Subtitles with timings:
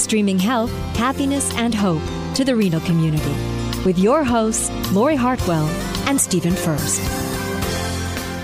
[0.00, 2.02] streaming health, happiness, and hope
[2.34, 3.34] to the renal community
[3.84, 5.66] with your hosts, Lori Hartwell
[6.06, 7.17] and Stephen Furst.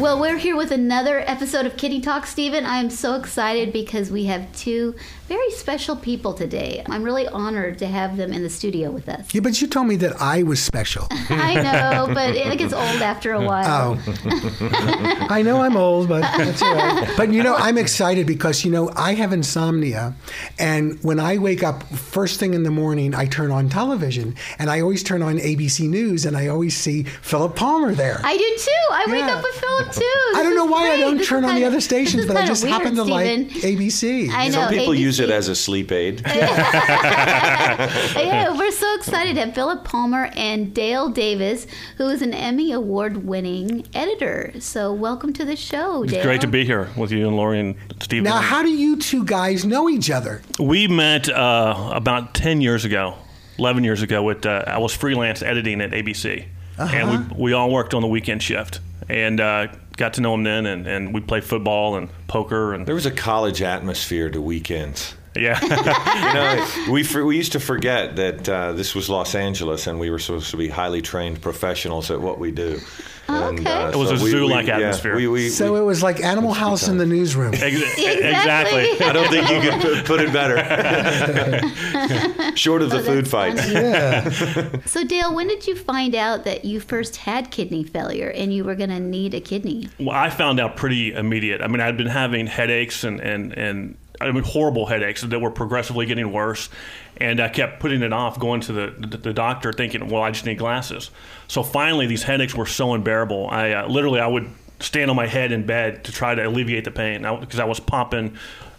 [0.00, 2.66] Well, we're here with another episode of Kidney Talk, Stephen.
[2.66, 4.96] I am so excited because we have two
[5.28, 6.82] very special people today.
[6.86, 9.32] I'm really honored to have them in the studio with us.
[9.32, 11.06] Yeah, but you told me that I was special.
[11.10, 13.98] I know, but it gets old after a while.
[13.98, 15.26] Oh.
[15.30, 17.08] I know I'm old, but that's all right.
[17.16, 20.14] But you know, I'm excited because, you know, I have insomnia.
[20.58, 24.34] And when I wake up first thing in the morning, I turn on television.
[24.58, 28.20] And I always turn on ABC News and I always see Philip Palmer there.
[28.24, 28.70] I do too.
[28.90, 30.00] I wake up with Philip too.
[30.00, 30.98] This I don't know why great.
[30.98, 33.48] I don't this turn on the other stations, but I just weird, happen to Steven.
[33.48, 34.30] like ABC.
[34.30, 34.52] I know.
[34.52, 34.98] Some people ABC.
[34.98, 36.22] use it as a sleep aid.
[36.26, 37.76] yeah,
[38.56, 43.26] we're so excited to have Philip Palmer and Dale Davis, who is an Emmy Award
[43.26, 44.52] winning editor.
[44.58, 46.16] So, welcome to the show, Dale.
[46.16, 48.22] It's great to be here with you and Lori and Steve.
[48.22, 50.42] Now, how do you two guys know each other?
[50.58, 53.14] we met uh, about 10 years ago,
[53.58, 54.22] 11 years ago.
[54.22, 56.46] With, uh, I was freelance editing at ABC.
[56.76, 56.96] Uh-huh.
[56.96, 58.80] And we, we all worked on the weekend shift.
[59.08, 62.74] And uh, got to know him then, and, and we played football and poker.
[62.74, 65.14] and There was a college atmosphere to weekends.
[65.36, 65.60] Yeah.
[65.62, 69.98] you know, we for, we used to forget that uh, this was Los Angeles, and
[69.98, 72.80] we were supposed to be highly trained professionals at what we do.
[73.28, 75.16] And, uh, It was a zoo-like we- yeah, atmosphere.
[75.16, 77.54] we, we, So it was like Animal House in the newsroom.
[77.54, 79.00] exactly.
[79.00, 80.56] I don't think you could put, put it better.
[82.56, 83.54] Short of the food fight.
[83.56, 84.30] Yeah.
[84.86, 88.64] So, Dale, when did you find out that you first had kidney failure and you
[88.64, 89.88] were going to need a kidney?
[89.98, 91.62] Well, I found out pretty immediate.
[91.62, 95.50] I mean, I'd been having headaches and, and, and I mean, horrible headaches that were
[95.50, 96.68] progressively getting worse.
[97.16, 100.30] And I kept putting it off, going to the, the, the doctor, thinking, well, I
[100.30, 101.10] just need glasses.
[101.46, 103.48] So finally, these headaches were so unbearable.
[103.50, 106.84] I uh, literally, I would stand on my head in bed to try to alleviate
[106.84, 108.36] the pain because I was popping,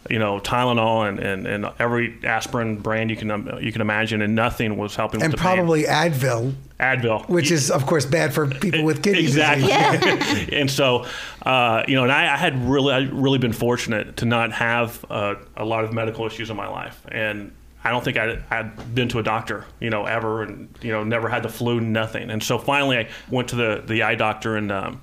[0.09, 4.21] you know, Tylenol and, and, and every aspirin brand you can um, you can imagine,
[4.21, 5.55] and nothing was helping And with the pain.
[5.55, 9.67] probably Advil, Advil, which is, of course, bad for people with kidney exactly.
[9.67, 10.49] disease.
[10.53, 11.05] and so,
[11.43, 15.03] uh, you know, and I, I had really, I really been fortunate to not have
[15.09, 17.51] uh, a lot of medical issues in my life, and
[17.83, 21.03] I don't think I, I'd been to a doctor, you know, ever, and you know,
[21.03, 22.29] never had the flu, nothing.
[22.29, 24.71] And so finally, I went to the the eye doctor and.
[24.71, 25.01] Um,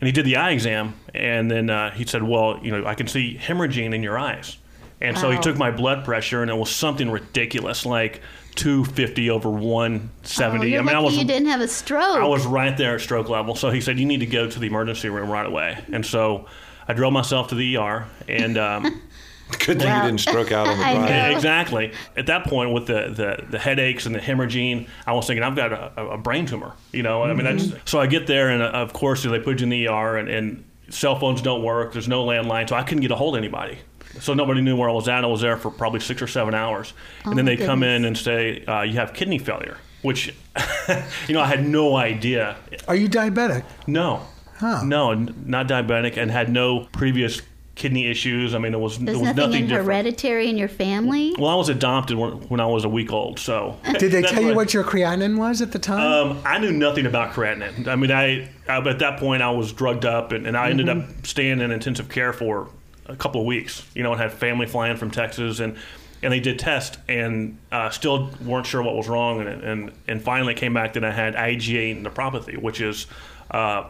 [0.00, 2.94] and he did the eye exam, and then uh, he said, "Well, you know, I
[2.94, 4.56] can see hemorrhaging in your eyes."
[5.00, 5.42] And so he Wow.
[5.42, 8.20] took my blood pressure, and it was something ridiculous, like
[8.56, 10.66] 250 over 170.
[10.66, 12.16] Oh, you're I mean, I lucky was you didn't have a stroke.
[12.16, 13.54] I was right there at stroke level.
[13.54, 16.46] So he said, "You need to go to the emergency room right away." And so
[16.88, 19.02] I drove myself to the ER, and um,
[19.50, 21.08] Good thing you didn't stroke out on the I drive.
[21.10, 21.36] know.
[21.36, 25.42] exactly at that point with the, the, the headaches and the hemorrhaging, I was thinking
[25.42, 26.72] I've got a, a brain tumor.
[26.92, 29.60] You know, I mean, that's, so I get there, and uh, of course they put
[29.60, 31.92] you in the ER, and, and cell phones don't work.
[31.92, 33.78] There's no landline, so I couldn't get a hold of anybody.
[34.20, 35.22] So nobody knew where I was at.
[35.22, 36.92] I was there for probably six or seven hours,
[37.24, 40.28] Oh, and then my they come in and say uh, you have kidney failure, which
[41.28, 42.56] you know I had no idea.
[42.88, 43.64] Are you diabetic?
[43.86, 44.22] No,
[44.62, 47.42] no, not diabetic, and had no previous
[47.78, 48.54] kidney issues.
[48.54, 49.86] I mean, there was There's there was nothing, nothing in different.
[49.86, 51.34] hereditary in your family.
[51.38, 53.78] Well, I was adopted when, when I was a week old, so.
[53.98, 56.00] Did they tell you what- what your creatinine was at the time?
[56.32, 57.86] Um, I knew nothing about creatinine.
[57.88, 60.88] I mean, I, I at that point I was drugged up, and, and I ended
[60.88, 62.68] up staying in intensive care for
[63.06, 63.86] a couple of weeks.
[63.94, 65.76] You know, and had family flying from Texas, and
[66.22, 70.20] and they did tests, and uh, still weren't sure what was wrong, and and and
[70.20, 73.06] finally it came back that I had IgA nephropathy, which is.
[73.50, 73.84] Uh,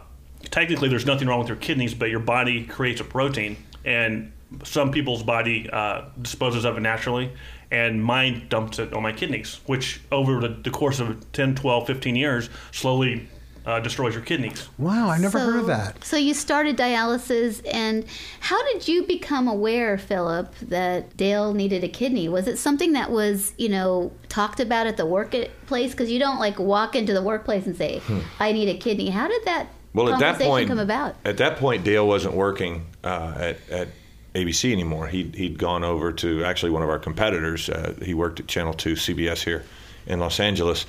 [0.50, 4.32] Technically, there's nothing wrong with your kidneys, but your body creates a protein, and
[4.64, 7.30] some people's body uh, disposes of it naturally,
[7.70, 11.86] and mine dumps it on my kidneys, which over the, the course of 10, 12,
[11.86, 13.28] 15 years slowly
[13.66, 14.66] uh, destroys your kidneys.
[14.78, 16.02] wow, I never so, heard of that.
[16.02, 18.06] So you started dialysis, and
[18.40, 22.30] how did you become aware, Philip, that Dale needed a kidney?
[22.30, 25.90] Was it something that was, you know, talked about at the workplace?
[25.90, 28.00] Because you don't like walk into the workplace and say,
[28.40, 31.16] "I need a kidney." How did that Well, at that point, come about?
[31.24, 33.88] at that point, Dale wasn't working uh, at, at
[34.34, 35.06] ABC anymore.
[35.06, 37.68] He'd, he'd gone over to actually one of our competitors.
[37.68, 39.64] Uh, he worked at Channel 2 CBS here
[40.06, 40.86] in Los Angeles.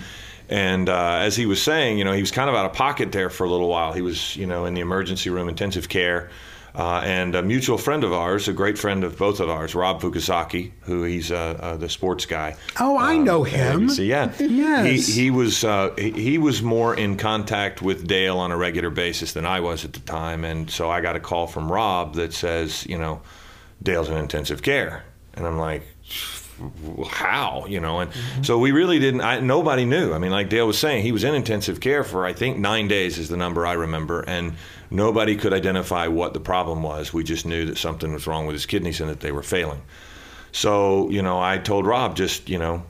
[0.49, 3.11] And uh, as he was saying, you know, he was kind of out of pocket
[3.11, 3.93] there for a little while.
[3.93, 6.29] He was, you know, in the emergency room, intensive care.
[6.75, 10.01] Uh, and a mutual friend of ours, a great friend of both of ours, Rob
[10.01, 12.55] Fukuzaki, who he's uh, uh, the sports guy.
[12.79, 13.89] Oh, I know him.
[13.89, 15.07] ABC, yeah, Yes.
[15.07, 18.89] He, he was uh, he, he was more in contact with Dale on a regular
[18.89, 22.15] basis than I was at the time, and so I got a call from Rob
[22.15, 23.21] that says, you know,
[23.81, 25.83] Dale's in intensive care, and I'm like.
[27.07, 28.11] How you know, and
[28.41, 29.21] so we really didn't.
[29.21, 30.11] I, nobody knew.
[30.13, 32.89] I mean, like Dale was saying, he was in intensive care for I think nine
[32.89, 34.55] days is the number I remember, and
[34.91, 37.13] nobody could identify what the problem was.
[37.13, 39.81] We just knew that something was wrong with his kidneys and that they were failing.
[40.51, 42.83] So you know, I told Rob just you know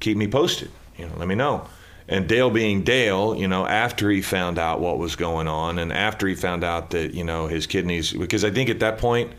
[0.00, 0.70] keep me posted.
[0.96, 1.66] You know, let me know.
[2.08, 5.92] And Dale being Dale, you know, after he found out what was going on, and
[5.92, 9.32] after he found out that you know his kidneys, because I think at that point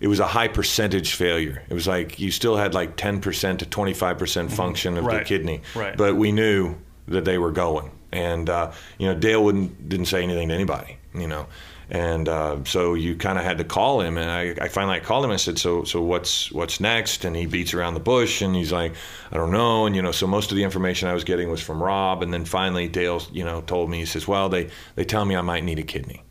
[0.00, 1.62] it was a high percentage failure.
[1.68, 5.04] It was like you still had like ten percent to twenty five percent function of
[5.04, 5.96] the kidney, Right.
[5.96, 6.74] but we knew
[7.08, 7.90] that they were going.
[8.10, 10.96] And uh, you know, Dale wouldn't didn't say anything to anybody.
[11.14, 11.46] You know.
[11.90, 15.00] And uh, so you kind of had to call him, and I, I finally I
[15.00, 15.30] called him.
[15.30, 18.72] I said, "So, so what's what's next?" And he beats around the bush, and he's
[18.72, 18.94] like,
[19.30, 21.60] "I don't know." And you know, so most of the information I was getting was
[21.60, 25.04] from Rob, and then finally Dale, you know, told me he says, "Well, they they
[25.04, 26.22] tell me I might need a kidney,"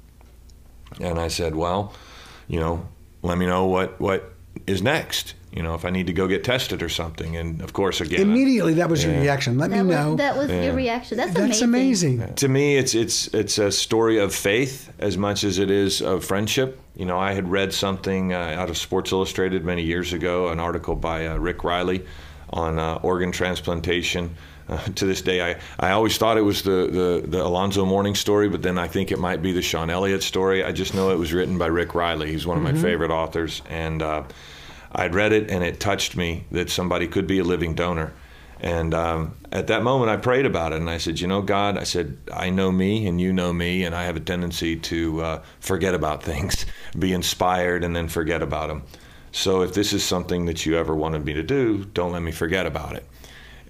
[0.99, 1.93] and I said, "Well,
[2.47, 2.87] you know,
[3.21, 4.33] let me know what what
[4.67, 5.35] is next.
[5.53, 8.21] You know, if I need to go get tested or something." And of course, again,
[8.21, 9.57] Immediately, that was your reaction.
[9.57, 10.15] Let That me was, know.
[10.15, 10.63] that was Yeah.
[10.65, 11.17] your reaction.
[11.17, 12.19] That's, That's amazing.
[12.19, 12.35] amazing.
[12.35, 16.23] to me it's it's it's a story of faith as much as it is of
[16.23, 20.47] friendship you know i had read something uh, out of sports illustrated many years ago
[20.49, 22.05] an article by uh, rick reilly
[22.51, 24.35] on uh, organ transplantation
[24.71, 28.15] uh, to this day I, I always thought it was the, the, the Alonzo Mourning
[28.15, 30.63] story, but then I think it might be the Sean Elliott story.
[30.63, 32.31] I just know it was written by Rick Reilly.
[32.31, 33.61] He's one of my favorite authors.
[33.69, 34.23] And uh,
[34.93, 38.13] I'd read it and it touched me that somebody could be a living donor.
[38.61, 41.79] And um, at that moment, I prayed about it, and I said, "You know, God,
[41.79, 45.21] I said, I know me, and you know me, and I have a tendency to
[45.21, 46.67] uh, forget about things,
[46.99, 48.83] be inspired, and then forget about them.
[49.31, 52.31] So if this is something that you ever wanted me to do, don't let me
[52.31, 53.03] forget about it."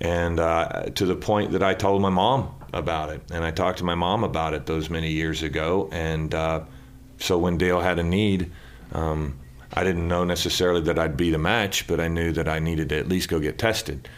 [0.01, 3.77] And uh, to the point that I told my mom about it, and I talked
[3.77, 5.89] to my mom about it those many years ago.
[5.91, 6.61] And uh,
[7.19, 8.51] so when Dale had a need,
[8.93, 9.37] um,
[9.73, 12.89] I didn't know necessarily that I'd be the match, but I knew that I needed
[12.89, 14.09] to at least go get tested.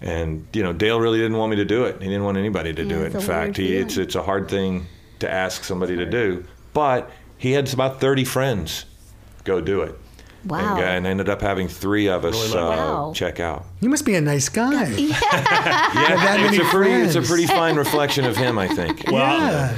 [0.00, 2.02] And you know, Dale really didn't want me to do it.
[2.02, 3.14] He didn't want anybody to Yeah, do it.
[3.14, 4.86] In fact, he, it's it's a hard thing
[5.20, 6.44] to ask somebody to do.
[6.72, 8.84] But he had about 30 friends
[9.44, 9.98] go do it.
[10.46, 10.76] Wow.
[10.76, 13.12] And, uh, and ended up having three of us uh, Wow.
[13.14, 13.64] check out.
[13.80, 14.88] You must be a nice guy.
[15.98, 19.04] Yeah, that it's a pretty it's a pretty fine reflection of him, I think.
[19.10, 19.76] Well, Yeah.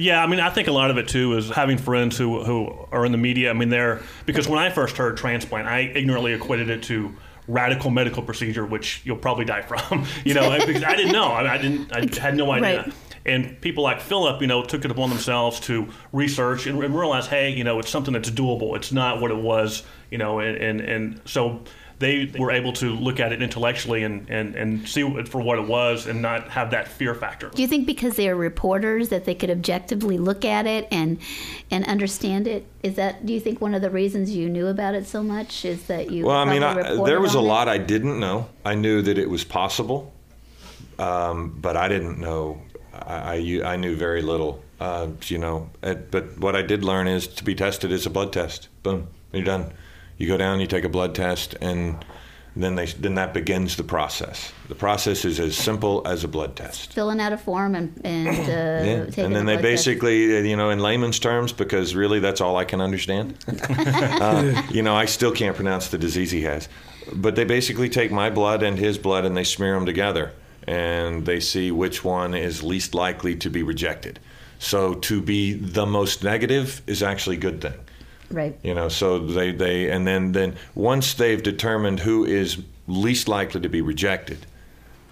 [0.00, 2.72] Yeah, I mean, I think a lot of it too is having friends who who
[2.92, 3.50] are in the media.
[3.50, 7.12] I mean, they're because when I first heard transplant, I ignorantly equated it to
[7.48, 10.06] radical medical procedure, which you'll probably die from.
[10.24, 11.32] You know, because I didn't know.
[11.32, 11.58] I, mean, I
[12.00, 12.18] didn't.
[12.18, 12.82] I had no idea.
[12.82, 12.94] Right.
[13.24, 17.26] And people like Philip, you know, took it upon themselves to research and, and realize,
[17.26, 18.76] hey, you know, it's something that's doable.
[18.76, 21.62] It's not what it was, you know, and and, and so
[21.98, 25.58] they were able to look at it intellectually and, and, and see it for what
[25.58, 27.48] it was and not have that fear factor.
[27.48, 31.18] Do you think because they are reporters that they could objectively look at it and
[31.70, 32.66] and understand it?
[32.82, 35.64] Is that do you think one of the reasons you knew about it so much
[35.64, 36.24] is that you?
[36.26, 37.42] Well, I mean, I, there was a it?
[37.42, 38.48] lot I didn't know.
[38.64, 40.12] I knew that it was possible,
[40.98, 42.62] um, but I didn't know.
[42.92, 44.62] I, I, I knew very little.
[44.80, 48.10] Uh, you know, Uh, but what I did learn is to be tested is a
[48.10, 48.68] blood test.
[48.84, 49.72] Boom, you're done.
[50.18, 52.04] You go down, you take a blood test, and
[52.56, 54.52] then they then that begins the process.
[54.68, 56.92] The process is as simple as a blood test.
[56.92, 59.24] filling out a form and and uh, Yeah.
[59.24, 59.86] And then they blood test.
[59.86, 63.38] basically, uh, you know, in layman's terms, because really that's all I can understand.
[63.70, 66.68] uh, you know, I still can't pronounce the disease he has.
[67.14, 70.32] But they basically take my blood and his blood and they smear them together.
[70.66, 74.18] And they see which one is least likely to be rejected.
[74.58, 77.78] So to be the most negative is actually a good thing.
[78.30, 78.58] Right.
[78.62, 83.60] You know, so they, they and then, then once they've determined who is least likely
[83.60, 84.46] to be rejected,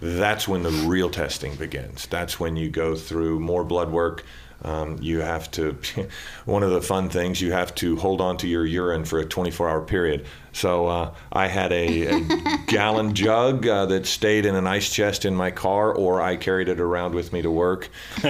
[0.01, 2.07] that's when the real testing begins.
[2.07, 4.25] That's when you go through more blood work.
[4.63, 5.77] Um, you have to,
[6.45, 9.25] one of the fun things, you have to hold on to your urine for a
[9.25, 10.27] 24 hour period.
[10.57, 15.27] So uh, I had a, a gallon jug uh, that stayed in an ice chest
[15.27, 17.91] in my car, or I carried it around with me to work,
[18.23, 18.25] which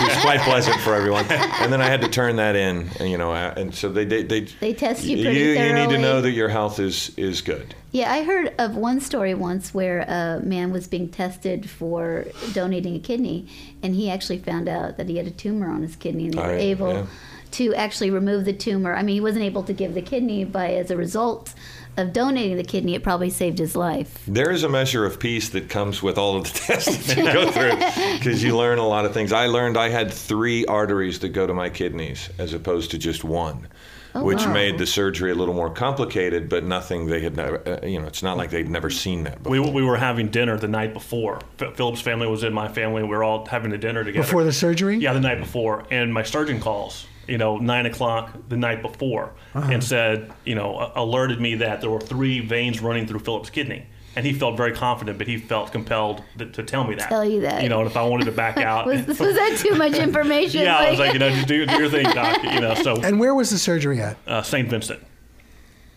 [0.00, 1.24] was quite pleasant for everyone.
[1.30, 4.04] And then I had to turn that in, and, you know, uh, and so they,
[4.04, 7.10] they, they, They test you you, pretty you need to know that your health is,
[7.16, 7.74] is good.
[7.90, 12.94] Yeah, I heard of one story once where a man was being tested for donating
[12.96, 13.48] a kidney,
[13.82, 16.38] and he actually found out that he had a tumor on his kidney, and they
[16.42, 17.06] were Right, able yeah.
[17.52, 18.94] To actually remove the tumor.
[18.94, 21.54] I mean, he wasn't able to give the kidney, but as a result
[21.96, 24.22] of donating the kidney, it probably saved his life.
[24.26, 27.32] There is a measure of peace that comes with all of the tests that you
[27.32, 29.32] go through because you learn a lot of things.
[29.32, 33.24] I learned I had three arteries that go to my kidneys as opposed to just
[33.24, 33.68] one.
[34.14, 34.54] Oh, which wow.
[34.54, 38.06] made the surgery a little more complicated, but nothing they had never, uh, you know,
[38.06, 39.52] it's not like they'd never seen that before.
[39.52, 41.40] We, we were having dinner the night before.
[41.60, 43.02] F- Philip's family was in my family.
[43.02, 44.24] We were all having a dinner together.
[44.24, 44.96] Before the surgery?
[44.96, 45.84] Yeah, the night before.
[45.90, 49.70] And my surgeon calls, you know, nine o'clock the night before, Uh-huh.
[49.72, 53.86] and said, you know, alerted me that there were three veins running through Philip's kidney.
[54.16, 57.08] And he felt very confident, but he felt compelled th- to tell me that.
[57.08, 57.62] Tell you that.
[57.62, 58.86] You know, and if I wanted to back out.
[58.86, 60.62] Was, was that too much information?
[60.62, 62.42] yeah, I was like, you know, just do, do your thing, doc.
[62.42, 64.16] You know, so And where was the surgery at?
[64.26, 64.68] uh, St.
[64.68, 65.00] Vincent.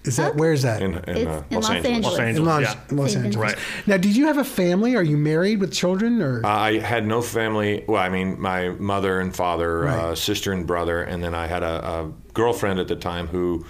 [0.03, 0.81] Is that where is that?
[0.81, 1.85] in, in, uh, in Los, Los Angeles.
[1.85, 2.05] Angeles.
[2.05, 2.81] Los In Angeles, Los, yeah.
[2.91, 3.35] Los Angeles.
[3.35, 3.57] Right.
[3.85, 4.95] Now, did you have a family?
[4.95, 7.83] Are you married with children, or I had no family.
[7.87, 11.61] Well, I mean, my mother and father, uh, sister and brother, and then I had
[11.61, 13.65] a, a girlfriend at the time who,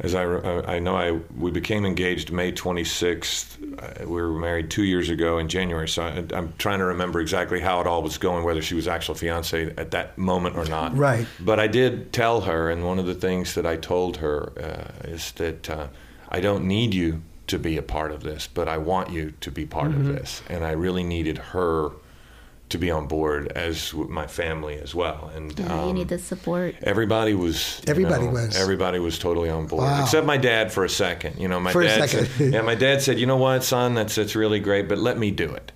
[0.00, 3.69] as I, re- I know, I we became engaged May 26th.
[3.69, 3.69] Uh,
[4.00, 7.60] We were married two years ago in January, so I, I'm trying to remember exactly
[7.60, 10.96] how it all was going, whether she was actual fiance at that moment or not.
[10.96, 11.26] Right.
[11.38, 15.08] But I did tell her, and one of the things that I told her uh,
[15.08, 15.86] is that uh,
[16.28, 19.50] I don't need you to be a part of this, but I want you to
[19.50, 20.08] be part Mm-hmm.
[20.10, 21.90] of this, and I really needed her
[22.70, 25.30] to be on board as my family as well.
[25.34, 26.74] And Yeah, you um, need the support.
[26.82, 27.80] everybody was.
[27.86, 28.56] you Everybody know, was.
[28.56, 30.02] Everybody was totally on board, Wow.
[30.02, 31.38] except my dad for a second.
[31.38, 32.08] You know, my For a dad.
[32.08, 32.26] second.
[32.28, 33.94] Said, yeah, my dad said, "You know what, son?
[33.94, 35.72] That's that's really great, but let me do it.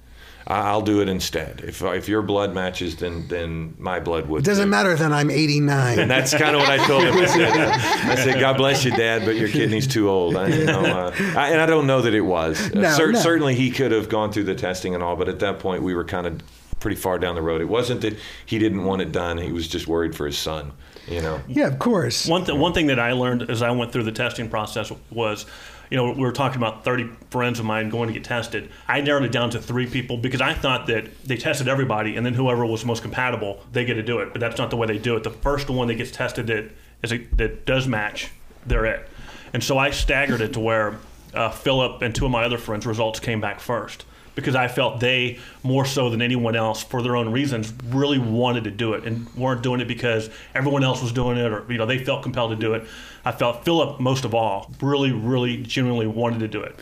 [0.46, 1.62] I- I'll do it instead.
[1.66, 4.42] If if your blood matches, then then my blood would.
[4.42, 5.98] it doesn't too." matter that I'm 89?
[5.98, 7.14] And that's kind of what I told him.
[7.16, 10.36] I said, I said, God bless you, Dad, but your kidney's too old.
[10.36, 12.72] I, you know, uh, I, and I don't know that it was.
[12.74, 13.18] No, cer- no.
[13.18, 15.94] Certainly, he could have gone through the testing and all, but at that point, we
[15.94, 16.40] were kind of
[16.84, 17.62] pretty far down the road.
[17.62, 20.72] It wasn't that he didn't want it done; he was just worried for his son.
[21.08, 21.40] You know.
[21.48, 22.26] yeah, of course.
[22.26, 25.46] One, th- one thing that I learned as I went through the testing process was,
[25.90, 28.70] you know, we were talking about 30 friends of mine going to get tested.
[28.86, 32.24] I narrowed it down to three people because I thought that they tested everybody and
[32.24, 34.32] then whoever was most compatible, they get to do it.
[34.32, 35.24] But that's not the way they do it.
[35.24, 36.70] The first one that gets tested that,
[37.02, 38.30] is a, that does match,
[38.66, 39.08] they're it.
[39.52, 40.96] And so I staggered it to where
[41.34, 45.00] uh, Philip and two of my other friends' results came back first because I felt
[45.00, 49.04] they, more so than anyone else, for their own reasons, really wanted to do it
[49.04, 52.22] and weren't doing it because everyone else was doing it or you know they felt
[52.22, 52.86] compelled to do it.
[53.24, 56.78] I felt Philip most of all really, really, genuinely wanted to do it.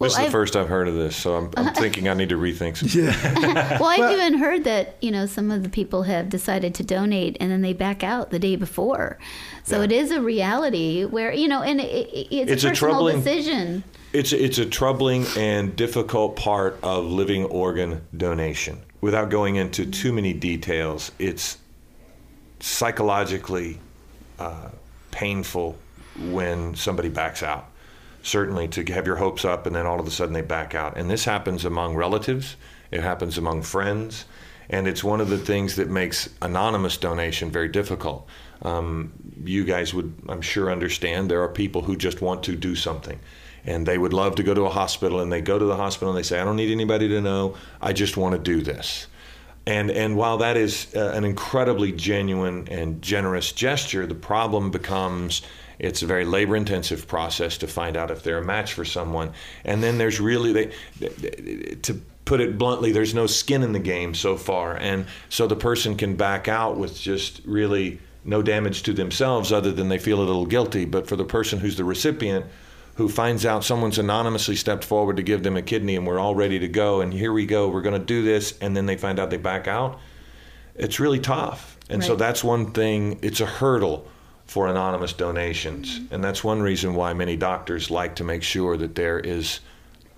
[0.00, 2.28] This is the I've- first I've heard of this, so I'm, I'm thinking I need
[2.28, 2.88] to rethink some.
[3.80, 7.36] Well, I've even heard that you know some of the people have decided to donate
[7.40, 9.18] and then they back out the day before.
[9.64, 12.70] So it is a reality where you know, and it, it, it's, It's a a
[12.70, 13.84] personal troubling- decision.
[14.12, 18.78] It's it's a troubling and difficult part of living organ donation.
[19.00, 21.58] Without going into too many details, it's
[22.60, 23.78] psychologically
[24.38, 24.68] uh,
[25.10, 25.76] painful
[26.30, 27.67] when somebody backs out.
[28.28, 30.96] Certainly, to have your hopes up and then all of a sudden they back out,
[30.96, 32.56] and this happens among relatives.
[32.90, 34.26] It happens among friends,
[34.68, 38.28] and it's one of the things that makes anonymous donation very difficult.
[38.60, 39.12] Um,
[39.44, 43.18] you guys would, I'm sure, understand there are people who just want to do something
[43.64, 46.08] and they would love to go to a hospital and they go to the hospital
[46.10, 49.06] and they say i don't need anybody to know i just want to do this
[49.68, 55.42] and and while that is uh, an incredibly genuine and generous gesture the problem becomes
[55.78, 59.32] it's a very labor intensive process to find out if they're a match for someone.
[59.64, 64.14] And then there's really they to put it bluntly there's no skin in the game
[64.14, 64.76] so far.
[64.76, 69.72] And so the person can back out with just really no damage to themselves other
[69.72, 70.84] than they feel a little guilty.
[70.84, 72.46] But for the person who's the recipient
[72.98, 76.34] who finds out someone's anonymously stepped forward to give them a kidney and we're all
[76.34, 78.96] ready to go and here we go we're going to do this and then they
[78.96, 79.98] find out they back out
[80.78, 81.76] it's really tough.
[81.90, 84.06] And so that's one thing it's a hurdle
[84.46, 86.00] for anonymous donations.
[86.10, 89.60] And that's one reason why many doctors like to make sure that there is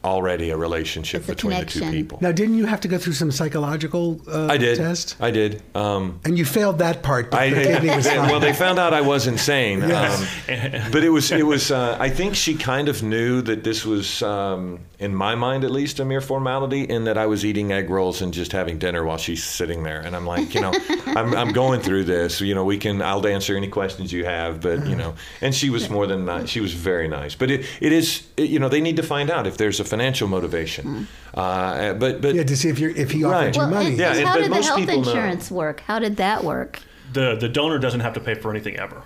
[0.05, 2.97] already a relationship It's a between the two people Now, didn't you have to go
[2.99, 5.17] through some psychological uh, i did test?
[5.21, 8.31] i did um, And you failed that part, but I, the kidney was they- fine.
[8.31, 9.81] well, they found out I was insane.
[9.81, 10.21] Yes.
[10.49, 11.71] Um, but it was, it was.
[11.71, 15.71] Uh, I think she kind of knew that this was, um, in my mind at
[15.71, 19.05] least, a mere formality, in that I was eating egg rolls and just having dinner
[19.05, 20.73] while she's sitting there, and I'm like, you know,
[21.07, 22.41] I'm, I'm going through this.
[22.41, 23.01] You know, we can.
[23.03, 26.49] I'll answer any questions you have, but you know, and she was more than nice.
[26.49, 27.35] She was very nice.
[27.35, 29.85] But it, it is, it, you know, they need to find out if there's a
[29.91, 31.07] financial motivation.
[31.35, 33.55] Uh, but but yeah, to see if you're if he offered Right.
[33.57, 33.87] you Well, money.
[33.91, 35.11] and, Yeah, and and- how but did the most health people know.
[35.11, 35.81] insurance work?
[35.87, 36.81] How did that work?
[37.13, 39.03] the the donor doesn't have to pay for anything ever,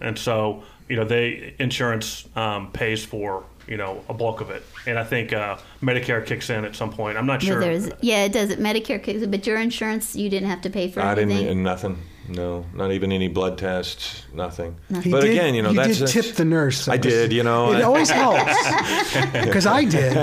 [0.00, 4.62] and so you know they insurance um, pays for you know a bulk of it,
[4.86, 7.18] and I think uh, Medicare kicks in at some point.
[7.18, 7.60] I'm not Yeah, sure.
[7.60, 8.48] there's, yeah, it does.
[8.50, 11.18] It Medicare kicks, but your insurance, you didn't have to pay for anything.
[11.18, 11.46] I anything.
[11.48, 11.98] didn't nothing.
[12.32, 14.74] No, not even any blood tests, nothing.
[15.02, 16.88] He but did- again, you know, you that's did that's- tip the nurse.
[16.88, 17.72] I did, you know.
[17.72, 20.14] It I- always helps because I did.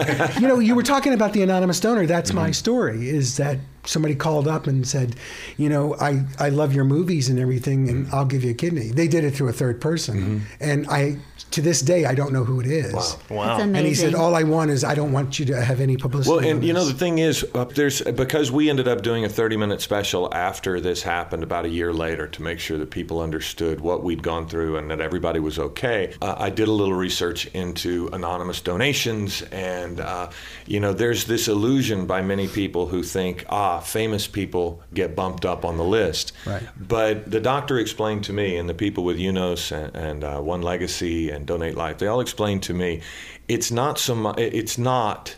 [0.41, 2.05] You know, you were talking about the anonymous donor.
[2.05, 2.39] That's Mm-hmm.
[2.39, 3.09] my story.
[3.09, 3.57] Is that
[3.89, 5.15] somebody called up and said,
[5.57, 8.89] you know, I I love your movies and everything, and I'll give you a kidney.
[8.89, 10.39] They did it through a third person, Mm-hmm.
[10.69, 11.17] and I
[11.51, 12.93] to this day I don't know who it is.
[13.29, 13.57] Wow.
[13.57, 15.97] That's And he said, all I want is I don't want you to have any
[15.97, 16.35] publicity.
[16.35, 19.27] Well, and you know the thing is, uh, there's because we ended up doing a
[19.29, 23.79] 30-minute special after this happened about a year later to make sure that people understood
[23.81, 26.13] what we'd gone through and that everybody was okay.
[26.21, 30.29] Uh, I did a little research into anonymous donations, and uh,
[30.67, 35.45] you know, there's this illusion by many people who think, ah, famous people get bumped
[35.45, 36.31] up on the list.
[36.45, 36.63] Right.
[36.77, 40.61] But the doctor explained to me, and the people with UNOS and, and uh, One
[40.61, 43.01] Legacy and Donate Life, they all explained to me,
[43.47, 45.35] it's not so mu- It's not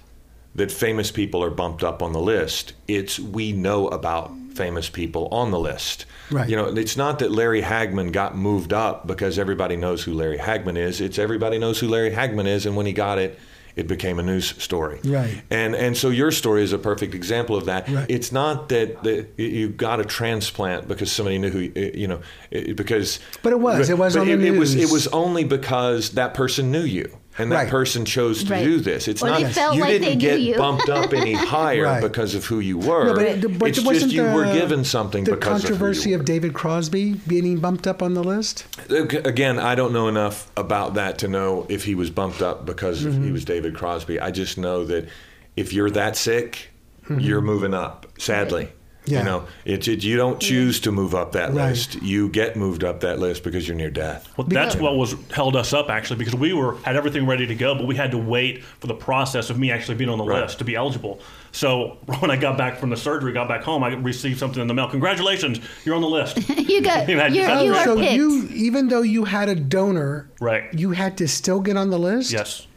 [0.55, 2.74] that famous people are bumped up on the list.
[2.88, 6.05] It's we know about famous people on the list.
[6.29, 6.50] Right.
[6.50, 10.38] You know, it's not that Larry Hagman got moved up because everybody knows who Larry
[10.38, 11.00] Hagman is.
[11.01, 13.39] It's everybody knows who Larry Hagman is, and when he got it,
[13.75, 14.99] it became a news story.
[15.03, 15.41] Right.
[15.49, 17.87] And and so your story is a perfect example of that.
[17.89, 18.05] Right.
[18.09, 23.19] It's not that the, you got a transplant because somebody knew who you know because.
[23.43, 23.89] But it was.
[23.89, 24.75] It was on the it, it was.
[24.75, 27.17] It was only because that person knew you.
[27.38, 27.69] And that Right.
[27.69, 28.63] person chose to Right.
[28.63, 29.07] do this.
[29.07, 30.55] It's Or not they felt you like didn't they get you.
[30.55, 32.01] bumped up any higher Right.
[32.01, 33.05] because of who you were.
[33.05, 35.61] No, but, it- but it's it just wasn't you the, were given something the because
[35.61, 38.65] controversy of of, David Crosby being bumped up on the list.
[38.89, 39.21] who you were.
[39.29, 43.03] Again, I don't know enough about that to know if he was bumped up because
[43.05, 43.23] Mm-hmm.
[43.23, 44.19] he was David Crosby.
[44.19, 45.07] I just know that
[45.55, 46.69] if you're that sick,
[47.17, 48.07] you're moving up.
[48.19, 48.69] Sadly.
[49.05, 49.20] Yeah.
[49.20, 51.70] You know, it's it, you don't choose to move up that Right.
[51.70, 52.01] list.
[52.03, 54.29] You get moved up that list because you're near death.
[54.38, 57.55] Well, that's what was held us up actually because we were had everything ready to
[57.55, 60.24] go, but we had to wait for the process of me actually being on the
[60.24, 60.43] Right.
[60.43, 61.20] list to be eligible.
[61.51, 64.67] So when I got back from the surgery, got back home, I received something in
[64.67, 64.88] the mail.
[64.88, 66.38] Congratulations, you're on the list.
[66.50, 67.67] you got You you're, had- you Right.
[67.70, 68.13] are so picked.
[68.13, 70.72] you, even though you had a donor, right.
[70.75, 72.31] you had to still get on the list.
[72.31, 72.67] Yes.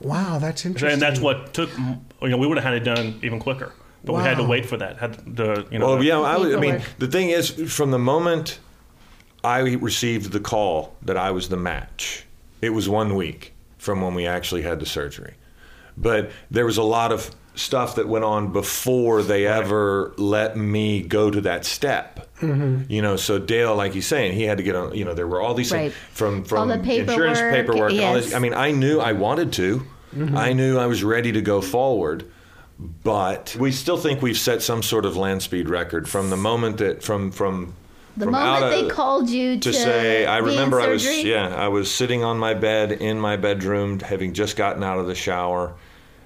[0.00, 0.92] Wow, that's interesting.
[0.94, 1.70] And that's what took.
[1.78, 3.72] You know, we would have had it done even quicker,
[4.04, 4.98] but we had to wait for that.
[4.98, 5.86] Had the you know.
[5.88, 8.58] Well, the- yeah, I, was, I mean, the thing is, from the moment
[9.42, 12.24] I received the call that I was the match,
[12.62, 15.34] it was one week from when we actually had the surgery.
[15.96, 21.02] But there was a lot of stuff that went on before they ever let me
[21.02, 22.28] go to that step.
[22.40, 22.90] Mm-hmm.
[22.90, 24.92] You know, so Dale, like he's saying, he had to get on.
[24.94, 25.92] You know, there were all these Right.
[25.92, 27.92] things from from All the insurance paperwork, paperwork.
[27.92, 28.26] and All this.
[28.26, 28.34] yes.
[28.34, 29.86] I mean, I knew I wanted to.
[30.16, 30.36] Mm-hmm.
[30.36, 32.24] I knew I was ready to go forward
[32.78, 36.78] but we still think we've set some sort of land speed record from the moment
[36.78, 37.74] that from from
[38.16, 41.68] the from moment they called you to, to say I remember I was yeah I
[41.68, 45.74] was sitting on my bed in my bedroom having just gotten out of the shower.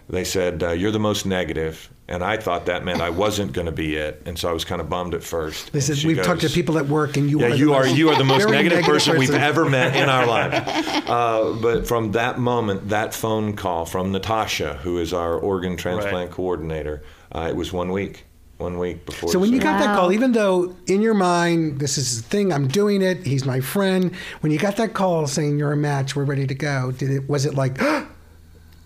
[0.09, 3.67] They said uh, you're the most negative and I thought that meant I wasn't going
[3.67, 6.23] to be it and so I was kind of bummed at first They said we've
[6.23, 7.51] talked to people at work, and you yeah, are.
[7.51, 10.27] the you are most- you are the most negative, person, we've ever met in our
[10.27, 10.95] life.
[11.09, 16.31] Uh, but from that moment, that phone call from Natasha, who is our organ transplant
[16.31, 18.27] coordinator, uh, it was one week,
[18.59, 19.31] one week before.
[19.31, 22.53] So when you got that call, even though in your mind this is the thing,
[22.53, 23.25] I'm doing it.
[23.27, 24.15] He's my friend.
[24.41, 26.91] When you got that call saying you're a match, we're ready to go.
[26.93, 27.29] Did it?
[27.29, 27.81] Was it like?
[27.81, 28.07] Oh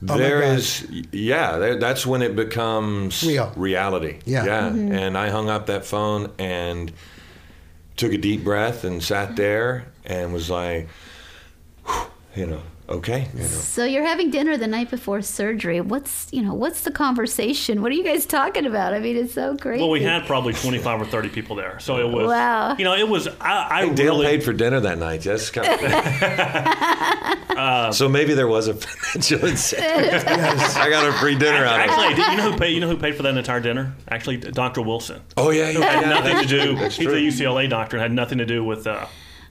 [0.04, 0.58] Oh my There God.
[0.58, 3.52] is, yeah, there, that's when it becomes Real.
[3.56, 4.18] reality.
[4.24, 4.44] Yeah.
[4.44, 4.60] yeah.
[4.70, 4.92] Mm-hmm.
[4.92, 6.92] And I hung up that phone and
[7.96, 10.88] took a deep breath and sat there and was like,
[12.34, 12.62] you know,
[12.92, 13.46] okay, you know.
[13.48, 15.80] So you're having dinner the night before surgery.
[15.80, 17.82] What's you know what's the conversation?
[17.82, 18.94] What are you guys talking about?
[18.94, 19.80] I mean, it's so crazy.
[19.82, 22.28] well, we had probably twenty five or thirty people there, so it was.
[22.28, 22.76] Wow.
[22.76, 23.28] You know, it was.
[23.40, 24.26] I, I Hey, Dale really.
[24.26, 25.22] paid for dinner that night.
[25.22, 25.80] That's kind of.
[27.94, 30.22] so maybe there was a financial incentive.
[30.26, 31.90] yes, I got a free dinner out of it.
[31.90, 32.70] Actually, did you know who paid?
[32.74, 33.94] You know who paid for that entire dinner?
[34.08, 34.82] Actually, Dr.
[34.82, 35.20] Wilson.
[35.36, 36.08] Oh yeah, Who had yeah.
[36.08, 36.76] nothing to do.
[36.76, 37.14] He's true.
[37.14, 38.86] a UCLA doctor and had nothing to do with.
[38.86, 39.06] Uh,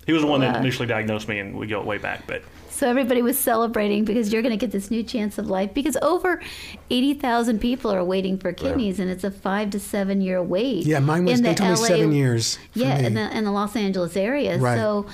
[0.06, 2.26] he was the one that initially diagnosed me, and we go way back.
[2.28, 2.44] But
[2.82, 5.96] So everybody was celebrating because you're going to get this new chance of life because
[6.02, 6.42] over
[6.90, 10.88] 80,000 people are waiting for kidneys and it's a 5 to 7 year wait.
[10.88, 11.38] Yeah, mine was.
[11.38, 12.58] in They the told me seven years.
[12.74, 14.58] Yeah, in the in the Los Angeles area.
[14.58, 14.80] Right.
[14.80, 15.06] So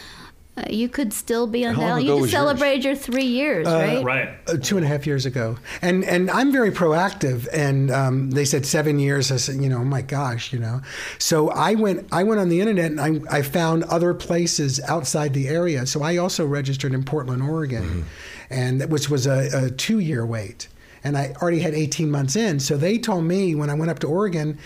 [0.57, 2.03] uh, you could still be on How long that.
[2.03, 2.47] ago You was just yours?
[2.49, 4.03] celebrated your 3 years, right?
[4.03, 4.29] right.
[4.47, 7.47] Uh, two and a half years ago, and and I'm very proactive.
[7.53, 9.31] And um, they said seven years.
[9.31, 10.81] I said, you know, oh my gosh, you know.
[11.19, 15.33] So I went I went on the internet and I, I found other places outside
[15.33, 15.85] the area.
[15.85, 18.05] So I also registered in Portland, Oregon,
[18.49, 20.67] and which was a, a two year wait.
[21.03, 22.59] And I already had 18 months in.
[22.59, 24.57] So they told me when I went up to Oregon,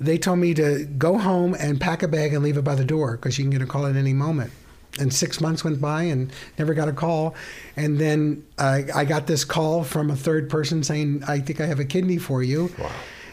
[0.00, 2.84] they told me to go home and pack a bag and leave it by the
[2.84, 4.52] door because you can get a call at any moment
[5.00, 7.34] and six months went by and never got a call.
[7.76, 11.66] And then I I got this call from a third person saying, I think I
[11.66, 12.70] have a kidney for you.
[12.78, 12.90] Wow.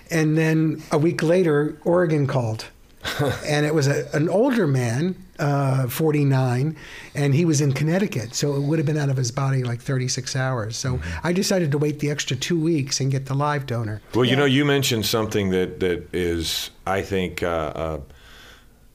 [0.09, 2.65] And then a week later, Oregon called.
[3.45, 6.75] and it was a, an older man, uh, 49,
[7.15, 9.79] and he was in Connecticut, so it would have been out of his body like
[9.79, 10.75] 36 hours.
[10.75, 14.01] So I decided to wait the extra two weeks and get the live donor.
[14.13, 17.99] Well, you know, you mentioned something that, that is, I think, uh, uh,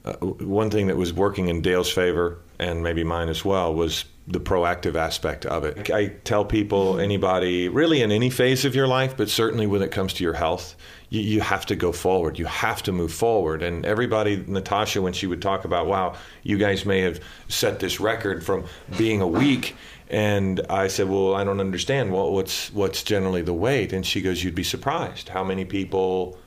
[0.05, 4.05] uh, one thing that was working in Dale's favor and maybe mine as well was
[4.25, 5.91] the proactive aspect of it.
[5.91, 9.91] I tell people, anybody, really in any phase of your life, but certainly when it
[9.91, 10.75] comes to your health,
[11.09, 12.39] you, you have to go forward.
[12.39, 13.61] You have to move forward.
[13.61, 17.99] And everybody, Natasha, when she would talk about, wow, you guys may have set this
[17.99, 18.63] record from
[18.97, 19.75] being a week.
[20.09, 22.13] And I said, well, I don't understand.
[22.13, 23.91] Well, what's what's generally the weight?
[23.91, 26.37] And she goes, you'd be surprised how many people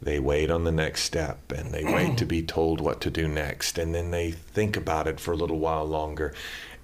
[0.00, 3.26] they wait on the next step and they wait to be told what to do
[3.26, 6.34] next and then they think about it for a little while longer.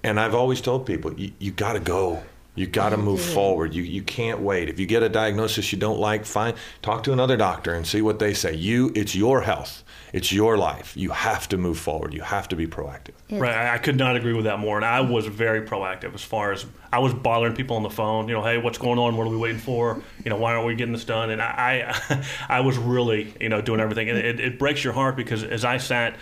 [0.05, 2.23] And i've always told people you, you got to go
[2.55, 5.79] you got to move forward you, you can't wait if you get a diagnosis you
[5.79, 9.41] don't like fine talk to another doctor and see what they say you it's your
[9.41, 13.55] health it's your life you have to move forward you have to be proactive Right,
[13.55, 14.75] I I could not agree with that more.
[14.75, 18.27] And I was very proactive as far as I was bothering people on the phone.
[18.27, 19.17] You know, hey, what's going on?
[19.17, 20.01] What are we waiting for?
[20.23, 21.31] You know, why aren't we getting this done?
[21.31, 22.25] And I, I,
[22.57, 24.09] I was really, you know, doing everything.
[24.09, 26.15] And it, it breaks your heart because as I sat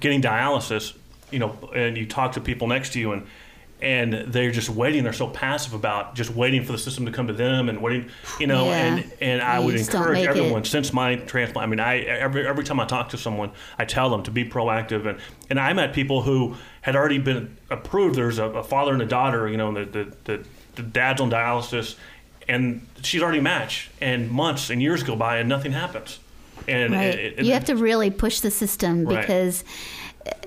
[0.00, 0.96] getting dialysis,
[1.30, 3.26] you know, and you talk to people next to you and
[3.80, 5.04] and they're just waiting.
[5.04, 8.10] They're so passive about just waiting for the system to come to them and waiting,
[8.40, 8.64] you know.
[8.66, 8.76] Yeah.
[8.94, 10.30] And and I You would encourage make it.
[10.30, 11.66] everyone since my transplant.
[11.66, 14.44] I mean, I every every time I talk to someone, I tell them to be
[14.44, 15.06] proactive.
[15.06, 15.18] And
[15.50, 18.16] and I met people who had already been approved.
[18.16, 19.48] There's a, a father and a daughter.
[19.48, 20.44] You know, the the, the
[20.76, 21.94] the dad's on dialysis,
[22.48, 23.90] and she's already matched.
[24.00, 26.18] And months and years go by, and nothing happens.
[26.66, 27.06] And Right.
[27.14, 29.20] it- it- you have to really push the system Right.
[29.20, 29.62] because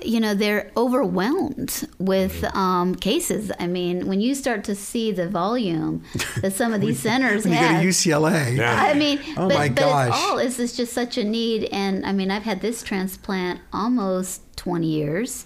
[0.04, 2.56] you know they're overwhelmed with Mm-hmm.
[2.58, 3.50] um, cases.
[3.60, 6.02] I mean, when you start to see the volume
[6.40, 8.58] that some of these centers When you go to have, UCLA.
[8.60, 10.08] I mean, Oh but, my but gosh.
[10.08, 13.60] it's all is this just such a need, and I mean, I've had this transplant
[13.72, 15.44] almost twenty years,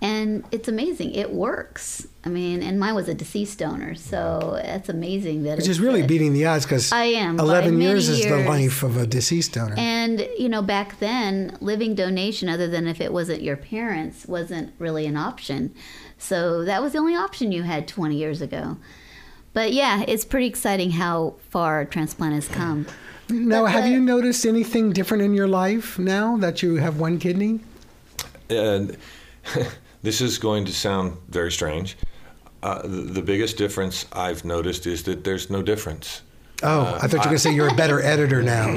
[0.00, 1.14] and it's amazing.
[1.14, 2.06] It works.
[2.24, 5.80] I mean, and mine was a deceased donor, so it's amazing that Which it's is
[5.80, 8.96] really uh, beating the odds because I am, 11 many years is the life of
[8.96, 9.74] a deceased donor.
[9.76, 14.72] And you know, back then, living donation, other than if it wasn't your parents, wasn't
[14.78, 15.74] really an option.
[16.16, 18.78] So that was the only option you had 20 years ago.
[19.52, 22.86] But yeah, it's pretty exciting how far transplant has come.
[23.28, 26.98] now, but have the- you noticed anything different in your life now that you have
[26.98, 27.60] one kidney?
[28.50, 28.96] And
[30.02, 31.96] this is going to sound very strange.
[32.62, 36.22] Uh, the, the biggest difference I've noticed is that there's no difference.
[36.62, 38.72] Oh, I thought you were going to say you're a better editor now.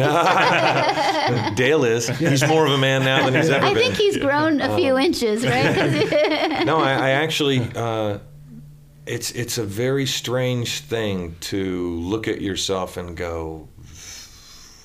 [1.55, 2.09] Dale is.
[2.09, 3.69] He's more of a man now than he's ever been.
[3.69, 3.83] I been.
[3.83, 6.65] think he's grown a few inches, right?
[6.65, 8.17] no, I, I actually, uh,
[9.05, 13.69] it's it's a very strange thing to look at yourself and go,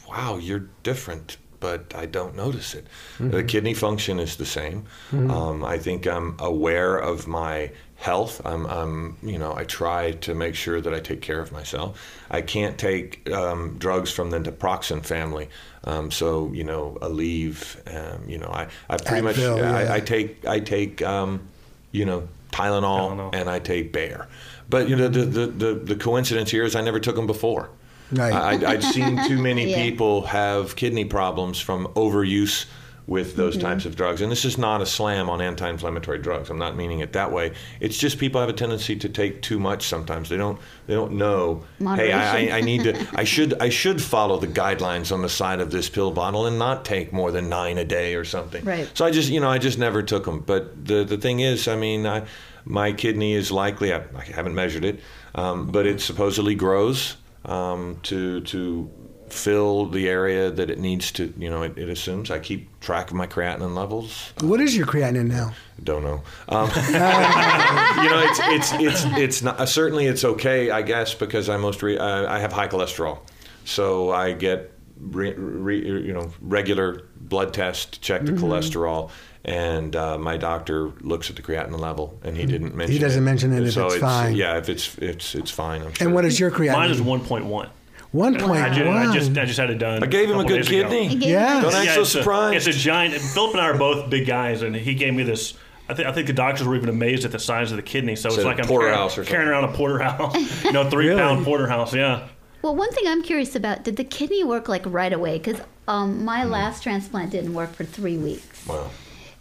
[0.08, 2.86] "Wow, you're different," but I don't notice it.
[3.20, 4.84] The kidney function is the same.
[5.30, 8.42] Um, I think I'm aware of my health.
[8.44, 12.04] I'm, I'm, you know, I try to make sure that I take care of myself.
[12.32, 15.48] I can't take um, drugs from the naproxen family.
[15.84, 17.62] Um, so you know, Aleve.
[17.94, 19.76] Um, you know, I, I pretty much yeah.
[19.76, 21.48] I, I take I take um,
[21.92, 23.34] you know Tylenol, Tylenol.
[23.34, 24.26] and I take Bayer.
[24.68, 27.70] But you know the, the, the, the coincidence here is I never took them before.
[28.12, 28.32] Right.
[28.32, 29.76] I, I'd seen too many Yeah.
[29.82, 32.66] people have kidney problems from overuse
[33.08, 33.66] with those Mm-hmm.
[33.66, 34.20] types of drugs.
[34.20, 36.50] And this is not a slam on anti-inflammatory drugs.
[36.50, 37.50] I'm not meaning it that way.
[37.80, 40.28] It's just people have a tendency to take too much sometimes.
[40.28, 41.64] They don't they don't know.
[41.80, 43.06] Hey, I, I, I need to.
[43.16, 46.60] I should I should follow the guidelines on the side of this pill bottle and
[46.60, 48.64] not take more than nine a day or something.
[48.64, 48.88] Right.
[48.94, 50.38] So I just you know I just never took them.
[50.38, 52.22] But the the thing is, I mean, I,
[52.64, 53.92] my kidney is likely.
[53.92, 55.00] I, I haven't measured it,
[55.34, 58.90] um, but it supposedly grows um, to to
[59.32, 61.32] fill the area that it needs to.
[61.36, 62.30] You know, it, it assumes.
[62.30, 64.32] I keep track of my creatinine levels.
[64.40, 65.54] What is your creatinine now?
[65.82, 66.22] Don't know.
[66.48, 69.58] Um, you know, it's it's it's it's not.
[69.58, 73.20] Uh, certainly, it's okay, I guess, because I most re, uh, I have high cholesterol,
[73.64, 79.10] so I get re, re, you know regular blood test to check the cholesterol.
[79.44, 82.92] And uh, my doctor looks at the creatinine level, and he didn't mention.
[82.92, 84.36] He doesn't mention it if so it's fine.
[84.36, 85.82] Yeah, if it's it's it's fine.
[85.82, 86.06] I'm sure.
[86.06, 86.72] And what is your creatinine?
[86.74, 87.68] Mine is 1.1.
[88.12, 90.02] One point I just, I just, I just had it done.
[90.02, 91.06] I gave him a couple good kidney.
[91.16, 91.60] Yeah.
[91.62, 92.68] Don't act Yeah, so it's a- surprised.
[92.68, 93.14] it's a giant.
[93.14, 95.54] Philip and I are both big guys, and he gave me this.
[95.88, 98.14] I think I think the doctors were even amazed at the size of the kidney.
[98.14, 101.20] So it's like I'm porterhouse carrying, or carrying around a porterhouse, you know, three Really?
[101.20, 101.92] pound porterhouse.
[101.94, 102.28] Yeah.
[102.62, 105.38] well, one thing I'm curious about: did the kidney work like right away?
[105.38, 106.24] Because um, Hmm.
[106.26, 108.66] my last transplant didn't work for three weeks.
[108.68, 108.88] wow.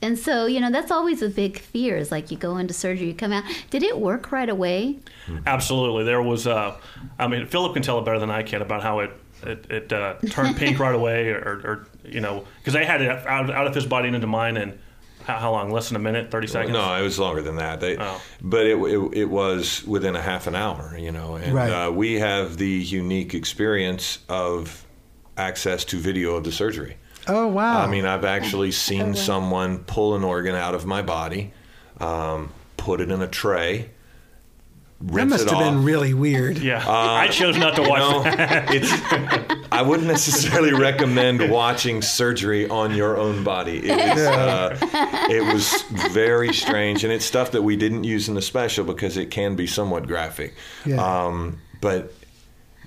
[0.02, 3.08] And so, you know, that's always a big fear is like you go into surgery,
[3.08, 3.44] you come out.
[3.70, 4.98] Did it work right away?
[5.46, 6.04] Absolutely.
[6.04, 6.76] There was, uh,
[7.20, 9.12] I mean, Philip can tell it better than I can about how it
[9.44, 13.10] it, it uh, turned pink right away, or, or you know, because they had it
[13.10, 14.78] out, out of his body and into mine, and
[15.24, 15.72] how, how long?
[15.72, 16.74] Less than a minute, thirty seconds.
[16.74, 17.80] No, it was longer than that.
[17.80, 18.22] They, Oh.
[18.42, 21.36] But it, it it was within a half an hour, you know.
[21.38, 21.72] And Right.
[21.72, 24.86] uh, we have the unique experience of
[25.38, 26.98] access to video of the surgery.
[27.28, 27.82] Oh wow!
[27.82, 31.54] I mean, I've actually seen someone pull an organ out of my body,
[32.00, 33.90] um, put it in a tray.
[35.02, 35.64] that must it have off.
[35.74, 36.58] been really weird.
[36.58, 38.68] Yeah, I chose not to You watch know, that.
[38.74, 38.92] it's,
[39.72, 43.78] I wouldn't necessarily recommend watching surgery on your own body.
[43.90, 44.78] It was, uh,
[45.30, 45.82] it was
[46.12, 49.56] very strange, and it's stuff that we didn't use in the special because it can
[49.56, 50.56] be somewhat graphic.
[50.86, 50.98] Yeah.
[50.98, 52.14] Um, but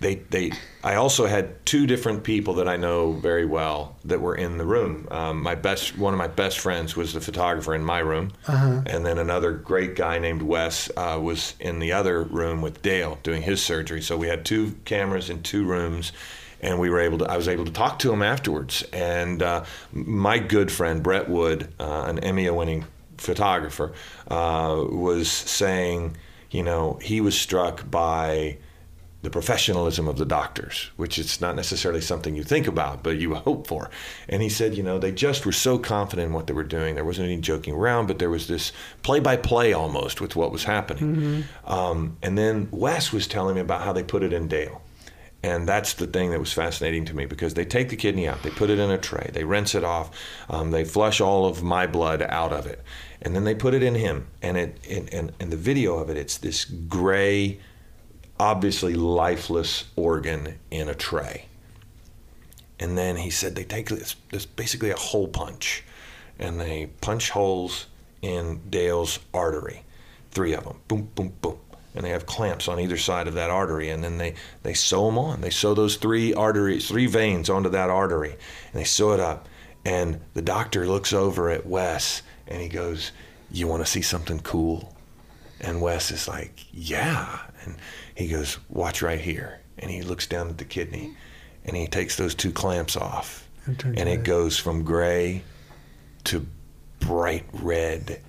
[0.04, 4.34] they, they, I also had two different people that I know very well that were
[4.34, 5.08] in the room.
[5.10, 8.32] Um, my best, one of my best friends was the photographer in my room,
[8.86, 13.18] and then another great guy named Wes uh, was in the other room with Dale
[13.22, 14.02] doing his surgery.
[14.02, 16.12] So we had two cameras in two rooms.
[16.60, 17.30] And we were able to.
[17.30, 18.82] I was able to talk to him afterwards.
[18.90, 22.86] And uh, my good friend Brett Wood, uh, an Emmy-winning
[23.18, 23.92] photographer,
[24.28, 26.16] uh, was saying,
[26.50, 28.56] you know, he was struck by
[29.24, 33.34] the professionalism of the doctors, which is not necessarily something you think about, but you
[33.34, 33.90] hope for.
[34.28, 36.94] And he said, you know, they just were so confident in what they were doing.
[36.94, 40.52] There wasn't any joking around, but there was this play by play almost with what
[40.52, 41.04] was happening.
[41.64, 44.80] Um, and then Wes was telling me about how they put it in Dale.
[45.42, 48.42] And that's the thing that was fascinating to me because they take the kidney out,
[48.42, 50.10] they put it in a tray, they rinse it off,
[50.48, 52.82] um, they flush all of my blood out of it,
[53.20, 54.26] and then they put it in him.
[54.40, 57.60] And it and, and, and the video of it, it's this gray,
[58.38, 61.46] obviously lifeless organ in a tray.
[62.78, 65.84] And then he said they take this, this basically a hole punch,
[66.38, 67.86] and they punch holes
[68.20, 69.84] in Dale's artery,
[70.30, 71.58] three of them, boom, boom, boom,
[71.94, 75.06] and they have clamps on either side of that artery, and then they they sew
[75.06, 75.40] them on.
[75.40, 79.48] They sew those three arteries, three veins onto that artery, and they sew it up.
[79.84, 83.12] And the doctor looks over at Wes, and he goes,
[83.50, 84.94] "You want to see something cool?"
[85.60, 87.76] And Wes is like, "Yeah." And
[88.14, 91.14] he goes, "Watch right here." And he looks down at the kidney,
[91.64, 94.24] and he takes those two clamps off, It and it red.
[94.24, 95.42] goes from gray
[96.24, 96.46] to
[97.00, 98.20] bright red,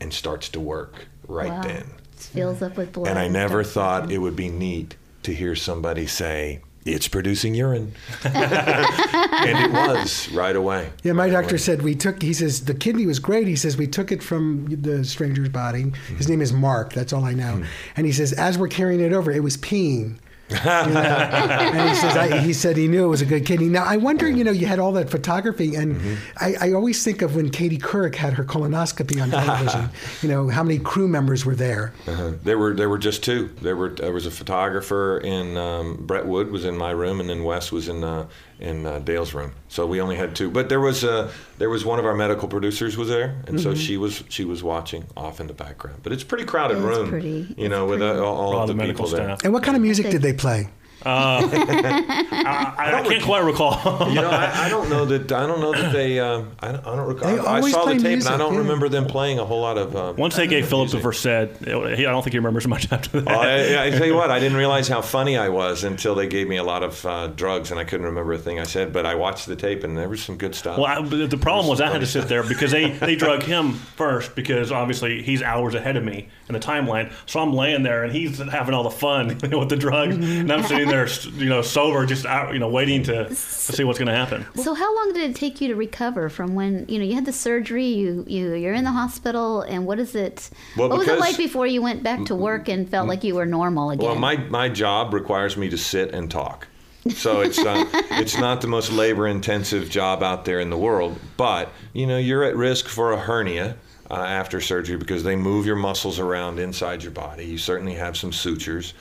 [0.00, 1.62] and starts to work right Wow.
[1.62, 1.84] then.
[2.16, 3.08] It fills up with blood.
[3.08, 6.60] And I never thought it would be neat to hear somebody say,
[6.92, 7.94] it's producing urine.
[8.24, 10.90] and it was right away.
[11.02, 11.58] Yeah, my Right doctor away.
[11.58, 12.22] said we took.
[12.22, 13.46] He says the kidney was great.
[13.46, 15.82] He says we took it from the stranger's body.
[15.82, 16.30] His mm-hmm.
[16.30, 16.92] name is Mark.
[16.92, 17.54] That's all I know.
[17.54, 17.92] Mm-hmm.
[17.96, 20.18] And he says as we're carrying it over, it was peeing.
[20.50, 21.00] You know?
[21.00, 23.68] and he says I, he said he knew it was a good kidney.
[23.68, 27.22] Now I wonder, you know, you had all that photography, and I, I always think
[27.22, 29.90] of when Katie Couric had her colonoscopy on television.
[30.22, 31.92] you know, how many crew members were there?
[32.06, 32.32] Uh-huh.
[32.44, 33.48] There were there were just two.
[33.60, 37.28] There were there was a photographer in um, Brett Wood was in my room, and
[37.28, 38.26] then Wes was in uh,
[38.58, 39.52] in uh, Dale's room.
[39.68, 40.50] So we only had two.
[40.50, 43.74] But there was uh, there was one of our medical producers was there, and so
[43.74, 46.00] she was she was watching off in the background.
[46.02, 47.54] But it's a pretty crowded It is room, pretty.
[47.56, 48.20] you know, It's with uh, pretty.
[48.26, 49.26] all, all All of the the, medical people there.
[49.28, 49.44] staff.
[49.44, 50.68] And what kind of music did they play?
[51.06, 54.08] I, I, I can't quite recall.
[54.08, 56.18] You know, I, I don't know that I don't know that they.
[56.18, 57.46] Um, I, don't, I don't recall.
[57.46, 58.58] I saw the tape, music, and I don't yeah.
[58.58, 59.94] remember them playing a whole lot of.
[59.94, 61.04] Uh, Once they gave Philip the music.
[61.04, 63.32] Versed, he, I don't think he remembers much after that.
[63.32, 66.26] Oh, I, I tell you what, I didn't realize how funny I was until they
[66.26, 68.92] gave me a lot of uh, drugs, and I couldn't remember a thing I said.
[68.92, 70.78] But I watched the tape, and there was some good stuff.
[70.78, 73.44] Well, I, but the problem was I had to sit there because they, they drug
[73.44, 77.12] him first because obviously he's hours ahead of me in the timeline.
[77.26, 80.64] So I'm laying there and he's having all the fun with the drugs, and I'm
[80.64, 84.08] sitting there, you know, sober, just out, you know, waiting to, to see what's going
[84.08, 84.46] to happen.
[84.56, 87.26] So how long did it take you to recover from when you know you had
[87.26, 87.86] the surgery?
[87.86, 90.50] You you you're in the hospital, and what is it?
[90.76, 93.34] Well, what was it like before you went back to work and felt like you
[93.34, 94.04] were normal again?
[94.04, 96.66] Well, my my job requires me to sit and talk,
[97.08, 101.18] so it's uh, it's not the most labor intensive job out there in the world.
[101.36, 103.76] But you know, you're at risk for a hernia.
[104.10, 107.44] Uh, after surgery, because they move your muscles around inside your body.
[107.44, 108.94] You certainly have some sutures.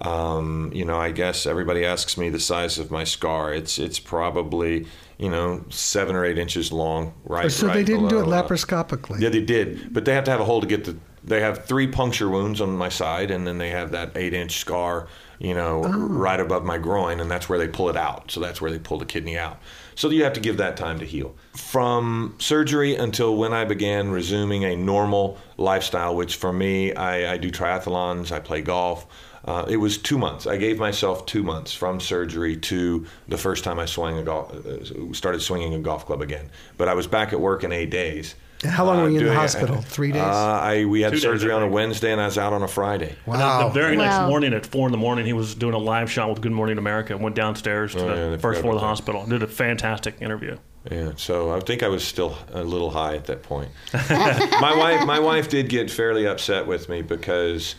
[0.00, 3.52] Um, you know, I guess everybody asks me the size of my scar.
[3.52, 4.86] It's it's probably
[5.18, 7.12] you know seven or eight inches long.
[7.24, 7.50] Right.
[7.50, 9.20] so they didn't do it uh, laparoscopically.
[9.20, 10.96] yeah, they did, but they have to have a hole to get the.
[11.22, 15.08] They have three puncture wounds on my side, and then they have that eight-inch scar,
[15.38, 18.30] you know, right above my groin, and that's where they pull it out.
[18.30, 19.58] So that's where they pull the kidney out.
[19.94, 21.34] So you have to give that time to heal.
[21.54, 27.36] From surgery until when I began resuming a normal lifestyle, which for me, I, I
[27.38, 29.06] do triathlons, I play golf.
[29.44, 30.46] Uh, it was two months.
[30.46, 34.52] I gave myself two months from surgery to the first time I swung a golf,
[34.52, 36.50] uh, started swinging a golf club again.
[36.78, 38.34] But I was back at work in eight days.
[38.64, 39.36] How long were you in the doing it.
[39.40, 39.80] hospital?
[39.82, 40.22] Three days?
[40.22, 41.68] Uh, I we had Two surgery on a.
[41.68, 43.14] Wednesday, and I was out on a Friday.
[43.26, 44.28] And the- The very next Wow.
[44.28, 46.78] morning at four in the morning, he was doing a live shot with Good Morning
[46.78, 47.16] America.
[47.16, 49.26] Went downstairs to Oh, yeah, the they first floor of the about hospital.
[49.26, 50.56] Did a fantastic interview.
[50.90, 53.70] Yeah, so I think I was still a little high at that point.
[54.10, 57.74] my wife, my wife did get fairly upset with me because,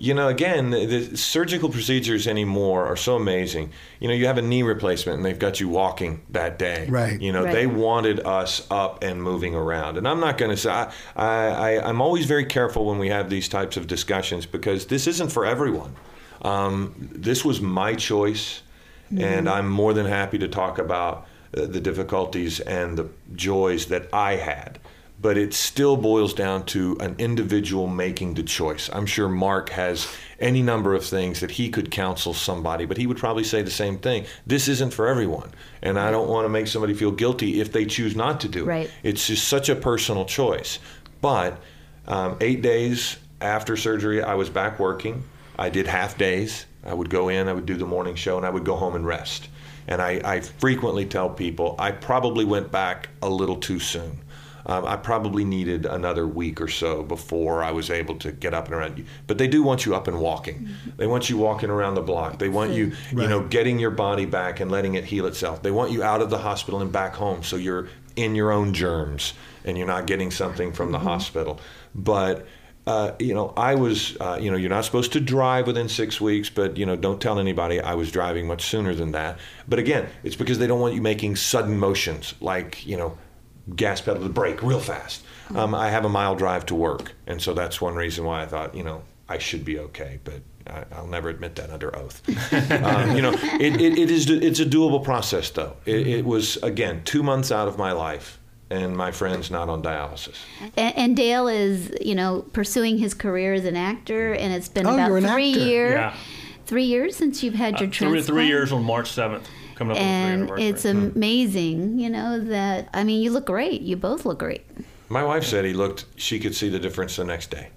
[0.00, 3.70] you know, again, the, the surgical procedures anymore are so amazing.
[4.00, 6.86] You know, you have a knee replacement and they've got you walking that day.
[6.88, 7.20] Right.
[7.20, 7.52] You know, Right.
[7.52, 11.26] they wanted us up and moving around, and I'm not going to say I, I,
[11.76, 15.30] I, I'm always very careful when we have these types of discussions because this isn't
[15.30, 15.94] for everyone.
[16.42, 18.62] Um, this was my choice,
[19.14, 24.08] and I'm more than happy to talk about uh, the difficulties and the joys that
[24.14, 24.78] I had.
[25.20, 28.88] But it still boils down to an individual making the choice.
[28.90, 33.06] I'm sure Mark has any number of things that he could counsel somebody, but he
[33.06, 34.24] would probably say the same thing.
[34.46, 35.50] This isn't for everyone.
[35.82, 38.64] And I don't want to make somebody feel guilty if they choose not to do
[38.64, 38.68] it.
[38.68, 38.90] Right.
[39.02, 40.78] It's just such a personal choice.
[41.20, 41.60] But
[42.08, 45.22] um, eight days after surgery, I was back working.
[45.58, 46.64] I did half days.
[46.84, 48.94] I would go in, I would do the morning show, and I would go home
[48.94, 49.48] and rest.
[49.86, 54.18] And I, I frequently tell people I probably went back a little too soon.
[54.70, 58.66] Um, I probably needed another week or so before I was able to get up
[58.66, 59.04] and around.
[59.26, 60.68] But they do want you up and walking.
[60.96, 62.38] They want you walking around the block.
[62.38, 65.60] They want you, you know, getting your body back and letting it heal itself.
[65.60, 68.72] They want you out of the hospital and back home so you're in your own
[68.72, 71.58] germs and you're not getting something from the hospital.
[71.92, 72.46] But
[72.86, 76.20] uh, you know, I was, uh, you know, you're not supposed to drive within six
[76.20, 79.38] weeks, but, you know, don't tell anybody I was driving much sooner than that.
[79.68, 83.18] But again, it's because they don't want you making sudden motions like, you know,
[83.76, 85.22] gas pedal to the brake real fast.
[85.54, 87.12] Um, I have a mile drive to work.
[87.26, 90.20] And so that's one reason why I thought, you know, I should be okay.
[90.22, 92.22] But I, I'll never admit that under oath.
[92.72, 95.76] um, you know, it, it, it is, it's a doable process, though.
[95.86, 98.38] It, it was, again, two months out of my life.
[98.72, 100.36] And my friend's not on dialysis.
[100.76, 104.86] And, and Dale is, you know, pursuing his career as an actor, and it's been
[104.86, 105.94] Oh, about three years.
[105.94, 106.14] Yeah.
[106.66, 108.26] Three years since you've had your Uh, three, transplant.
[108.26, 109.42] three years on March 7th,
[109.80, 110.68] coming up and anniversary.
[110.68, 113.80] it's amazing, you know, that I mean, you look great.
[113.80, 114.66] You both look great.
[115.08, 117.70] My wife said he looked, she could see the difference the next day.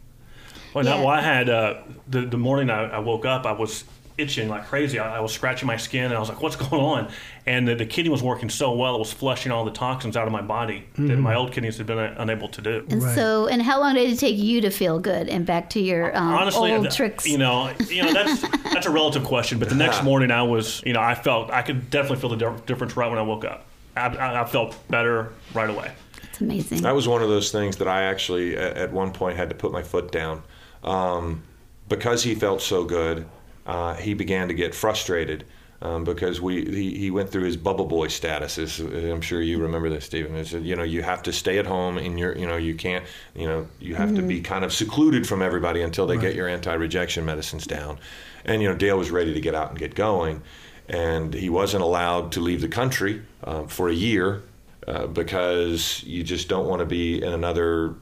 [0.73, 3.85] Well, now, well, I had uh, the the morning I, I woke up, I was
[4.17, 4.99] itching like crazy.
[4.99, 7.11] I, I was scratching my skin, and I was like, "What's going on?"
[7.45, 10.27] And the, the kidney was working so well; it was flushing all the toxins out
[10.27, 12.85] of my body that my old kidneys had been uh, unable to do.
[12.89, 15.79] And so, and how long did it take you to feel good and back to
[15.79, 17.27] your um, Honestly, old th- tricks?
[17.27, 18.41] you know, you know that's
[18.73, 19.59] that's a relative question.
[19.59, 22.37] But the next morning, I was, you know, I felt I could definitely feel the
[22.37, 23.65] di- difference right when I woke up.
[23.95, 25.91] I, I, I felt better right away.
[26.23, 26.81] it's amazing.
[26.81, 29.55] That was one of those things that I actually, at, at one point, had to
[29.55, 30.41] put my foot down.
[30.83, 31.43] Um,
[31.89, 33.27] because he felt so good,
[33.65, 35.45] uh, he began to get frustrated.
[35.81, 38.57] Um, because we he, he went through his bubble boy status.
[38.57, 40.33] As, I'm sure you remember this, Stephen.
[40.37, 43.03] Is you know you have to stay at home and you're you know you can't
[43.35, 46.47] you know you have to be kind of secluded from everybody until they get your
[46.47, 47.99] anti-rejection medicines down.
[48.45, 50.41] And you know Dale was ready to get out and get going,
[50.87, 54.41] and he wasn't allowed to leave the country um, for a year
[54.87, 57.95] uh, because you just don't want to be in another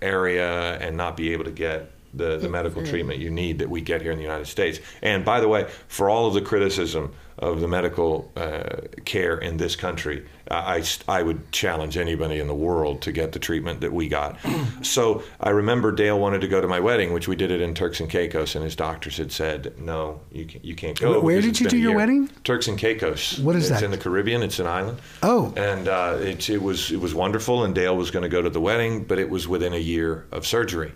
[0.00, 3.80] area and not be able to get the, the medical treatment you need that we
[3.80, 4.80] get here in the United States.
[5.02, 9.56] And by the way, for all of the criticism of the medical uh, care in
[9.58, 13.92] this country, I, I would challenge anybody in the world to get the treatment that
[13.92, 14.38] we got.
[14.82, 17.74] so I remember Dale wanted to go to my wedding, which we did it in
[17.74, 21.20] Turks and Caicos, and his doctors had said, no, you, can, you can't go.
[21.20, 22.28] Where- did you do your wedding?
[22.44, 23.38] Turks and Caicos.
[23.38, 23.84] What is it's that?
[23.84, 24.42] in the Caribbean.
[24.42, 24.98] It's an island.
[25.22, 25.52] Oh.
[25.56, 28.50] And uh, it, it was it was wonderful, and Dale was going to go to
[28.50, 30.92] the wedding, but it was within a year of surgery.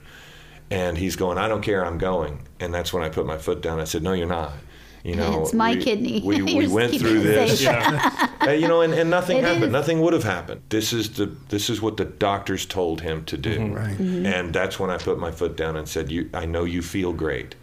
[0.72, 2.46] And he's going, I don't care, I'm going.
[2.60, 3.80] And that's when I put my foot down.
[3.80, 4.52] I said, No, you're not.
[5.04, 6.22] You know, It's my we, kidney.
[6.24, 7.68] We, we went through this, safe.
[8.40, 9.64] Uh, you know, and, and nothing It happened.
[9.64, 9.70] is.
[9.72, 10.62] Nothing would have happened.
[10.68, 13.58] This is the this is what the doctors told him to do.
[13.58, 13.74] Mm-hmm.
[13.74, 13.98] Right.
[13.98, 14.26] Mm-hmm.
[14.26, 17.12] And that's when I put my foot down and said, "You, I know you feel
[17.12, 17.56] great,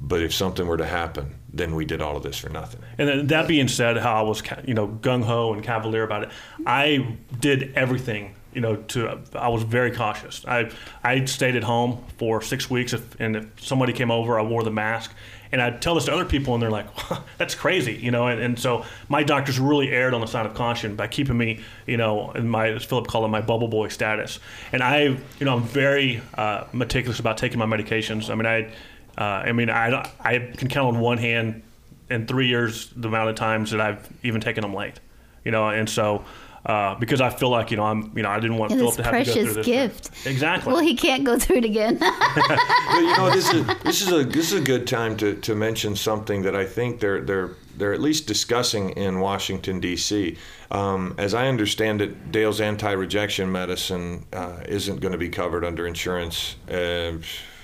[0.00, 3.08] but if something were to happen, then we did all of this for nothing." And
[3.10, 6.30] then that being said, how I was, you know, gung ho and cavalier about it,
[6.66, 10.44] I did everything, you know, to I was very cautious.
[10.46, 10.70] I
[11.02, 14.62] I stayed at home for six weeks, if, and if somebody came over, I wore
[14.62, 15.12] the mask.
[15.50, 16.86] And I'd tell this to other people, and they're like,
[17.38, 18.26] "That's crazy," you know.
[18.26, 21.60] And, and so my doctors really erred on the side of caution by keeping me,
[21.86, 24.38] you know, in my as Philip called it my bubble boy status.
[24.72, 28.30] And I, you know, I'm very uh, meticulous about taking my medications.
[28.30, 28.72] I mean, I,
[29.18, 31.62] uh, I mean, I I can count on one hand
[32.08, 35.00] in three years the amount of times that I've even taken them late,
[35.44, 36.24] you know, and so
[36.64, 38.94] uh, because I feel like you know I'm you know I didn't want And Philip
[38.96, 39.66] to have to go through this.
[39.66, 40.26] gift.
[40.26, 40.72] Exactly.
[40.72, 41.98] Well, he can't go through it again.
[41.98, 45.54] but you know, this is this is a this is a good time to, to
[45.54, 50.36] mention something that I think they're they're they're at least discussing in Washington D.C.
[50.70, 55.86] Um, as I understand it, Dale's anti-rejection medicine uh, isn't going to be covered under
[55.86, 56.56] insurance.
[56.70, 57.14] Uh,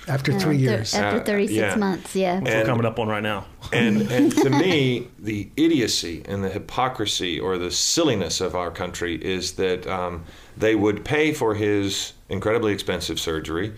[0.09, 0.93] After three After- years.
[0.93, 1.75] After Uh, 36 yeah.
[1.75, 2.39] months, yeah.
[2.39, 3.45] Which we're coming up on right now.
[3.71, 9.15] and and to me, the idiocy and the hypocrisy or the silliness of our country
[9.23, 10.23] is that um,
[10.57, 13.73] they would pay for his incredibly expensive surgery.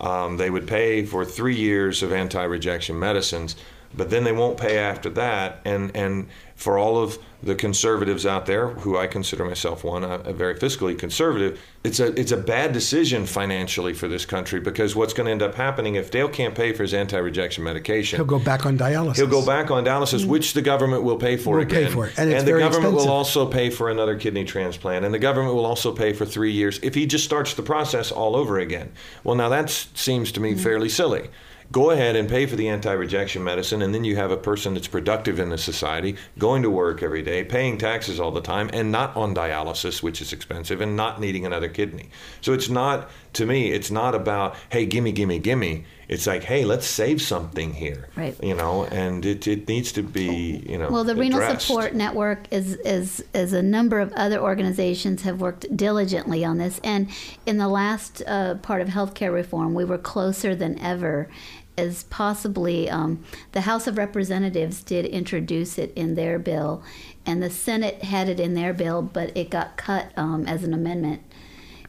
[0.00, 3.56] Um, they would pay for three years of anti-rejection medicines,
[3.96, 5.60] but then they won't pay after that.
[5.64, 10.14] And and for all of the conservatives out there, who I consider myself one, a,
[10.20, 14.96] a very fiscally conservative, it's a it's a bad decision financially for this country because
[14.96, 18.26] what's going to end up happening if Dale can't pay for his anti-rejection medication, He'll
[18.26, 19.16] go back on dialysis.
[19.16, 20.28] He'll go back on dialysis, mm.
[20.28, 21.86] which the government will pay for Will again.
[21.86, 22.94] pay for it, and it's the government expensive.
[22.94, 26.52] will also pay for another kidney transplant, and the government will also pay for three
[26.52, 28.92] years if he just starts the process all over again.
[29.24, 30.60] Well, now that seems to me mm.
[30.60, 31.28] fairly silly.
[31.72, 34.86] Go ahead and pay for the anti-rejection medicine, and then you have a person that's
[34.86, 38.92] productive in the society, going to work every day, paying taxes all the time, and
[38.92, 42.08] not on dialysis, which is expensive, and not needing another kidney.
[42.40, 45.84] So it's not, to me, it's not about hey, gimme, gimme, gimme.
[46.08, 48.36] It's like hey, let's save something here, Right.
[48.42, 50.88] You know, and it, it needs to be you know.
[50.88, 51.36] Well, the Renal.
[51.58, 56.80] Support Network is, is is a number of other organizations have worked diligently on this,
[56.84, 57.08] and
[57.44, 61.28] in the last uh, part of healthcare reform, we were closer than ever.
[61.78, 63.22] As possibly, um,
[63.52, 66.82] the House of Representatives did introduce it in their bill,
[67.26, 70.72] and the Senate had it in their bill, but it got cut um, as an
[70.72, 71.22] amendment.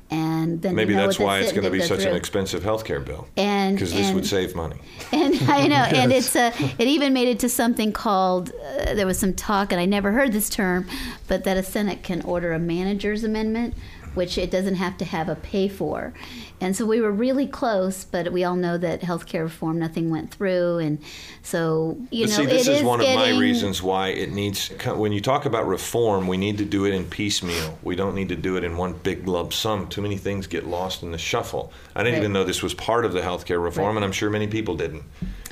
[0.10, 2.86] And then Maybe you know that's why it's going to be such an expensive health
[2.86, 3.28] care bill.
[3.36, 4.78] And- because this would save money.
[5.12, 6.52] And I know, and it's a.
[6.80, 8.52] It even made it to something called.
[8.52, 10.86] Uh, there was some talk, and I never heard this term,
[11.28, 13.74] but that a Senate can order a manager's amendment,
[14.18, 16.14] which it doesn't have to have a pay for.
[16.60, 20.32] And so we were really close, but we all know that healthcare reform, nothing went
[20.32, 20.98] through, and
[21.44, 24.70] so you But know, see, this it is one of my reasons why it needs.
[24.86, 27.78] When you talk about reform, we need to do it in piecemeal.
[27.84, 29.88] We don't need to do it in one big lump sum.
[29.88, 31.72] Too many things get lost in the shuffle.
[31.96, 32.20] I didn't Right.
[32.24, 33.96] even know this was part of the healthcare reform, Right.
[33.98, 35.04] and I'm sure many people didn't.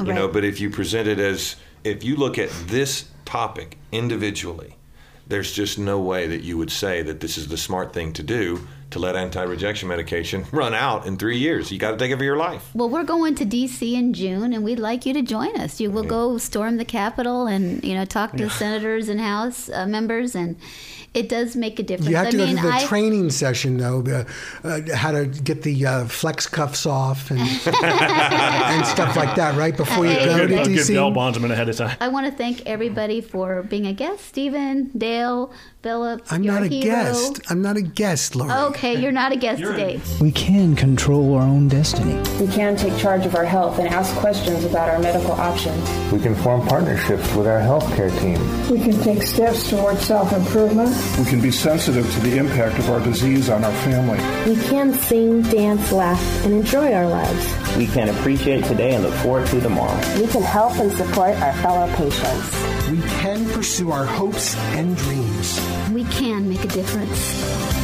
[0.03, 4.75] You know, but if you present it as if you look at this topic individually,
[5.27, 8.23] there's just no way that you would say that this is the smart thing to
[8.23, 11.71] do to let anti-rejection medication run out in three years.
[11.71, 12.69] You got to take it for your life.
[12.73, 13.95] Well, we're going to D.C.
[13.95, 15.81] in June, and we'd like you to join us.
[15.81, 19.87] You will go storm the Capitol and you know talk to senators and House uh,
[19.87, 20.55] members, and
[21.15, 22.09] it does make a difference.
[22.09, 24.27] You have to I go mean, to the I, training session though, the,
[24.63, 27.39] uh, how to get the uh, flex cuffs off and
[27.95, 30.87] and stuff like that, right before you Hey, go I'll to give, I'll give DC.
[30.87, 31.97] Dale Bondsman ahead of time.
[31.99, 34.25] I want to thank everybody for being a guest.
[34.25, 35.51] Stephen, Dale,
[35.81, 36.21] Philip.
[36.31, 36.83] I'm you're not a hero.
[36.83, 37.41] guest.
[37.49, 38.51] I'm not a guest, Lori.
[38.51, 40.01] Okay, you're not a guest today.
[40.19, 42.15] We can control our own destiny.
[42.39, 45.87] We can take charge of our health and ask questions about our medical options.
[46.11, 48.39] We can form partnerships with our healthcare team.
[48.71, 50.89] We can take steps towards self-improvement.
[51.17, 54.19] We can be sensitive to the impact of our disease on our family.
[54.49, 57.77] We can sing, dance, laugh, and enjoy our lives.
[57.77, 59.95] We can appreciate today and look forward to tomorrow.
[60.19, 62.89] We can help and support our fellow patients.
[62.89, 65.59] We can pursue our hopes and dreams.
[65.91, 67.74] We can make a difference.